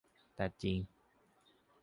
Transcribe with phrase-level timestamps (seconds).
[0.35, 0.77] แต่จริง